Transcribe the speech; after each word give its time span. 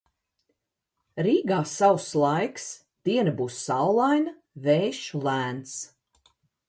Rīgā 1.25 1.59
sauss 1.73 2.07
laiks, 2.23 2.65
diena 3.11 3.35
būs 3.43 3.59
saulaina, 3.67 4.35
vējš 4.67 5.03
lēns. 5.29 5.77